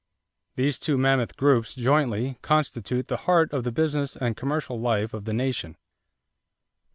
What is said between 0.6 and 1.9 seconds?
two mammoth groups